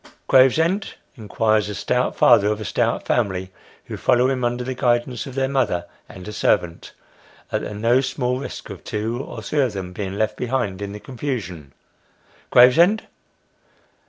"Gravesend?" 0.33 0.95
inquires 1.15 1.69
a 1.69 1.75
stout 1.75 2.15
father 2.15 2.47
of 2.47 2.59
a 2.59 2.65
stout 2.65 3.05
family, 3.05 3.51
who 3.85 3.97
follow 3.97 4.31
him, 4.31 4.43
under 4.43 4.63
the 4.63 4.73
guidance 4.73 5.27
of 5.27 5.35
their 5.35 5.47
mother, 5.47 5.85
and 6.09 6.27
a 6.27 6.33
servant, 6.33 6.93
at 7.51 7.61
the 7.61 7.75
no 7.75 8.01
small 8.01 8.39
risk 8.39 8.71
of 8.71 8.83
two 8.83 9.21
or 9.23 9.43
three 9.43 9.61
of 9.61 9.73
them 9.73 9.93
being 9.93 10.17
left 10.17 10.37
behind 10.37 10.81
in 10.81 10.91
the 10.93 10.99
confusion." 10.99 11.71
Gravesend 12.49 13.03